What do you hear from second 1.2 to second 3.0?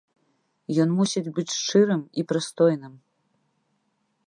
быць шчырым і прыстойным.